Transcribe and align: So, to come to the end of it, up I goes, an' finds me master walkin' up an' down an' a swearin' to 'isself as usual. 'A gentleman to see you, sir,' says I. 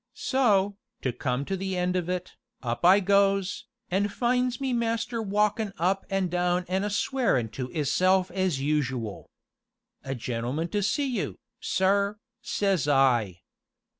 So, 0.15 0.77
to 1.03 1.13
come 1.13 1.45
to 1.45 1.55
the 1.55 1.77
end 1.77 1.95
of 1.95 2.09
it, 2.09 2.35
up 2.63 2.83
I 2.83 3.01
goes, 3.01 3.67
an' 3.91 4.07
finds 4.07 4.59
me 4.59 4.73
master 4.73 5.21
walkin' 5.21 5.73
up 5.77 6.07
an' 6.09 6.27
down 6.29 6.65
an' 6.67 6.83
a 6.83 6.89
swearin' 6.89 7.49
to 7.49 7.69
'isself 7.69 8.31
as 8.31 8.59
usual. 8.59 9.29
'A 10.03 10.15
gentleman 10.15 10.69
to 10.69 10.81
see 10.81 11.05
you, 11.05 11.37
sir,' 11.59 12.17
says 12.41 12.87
I. 12.87 13.41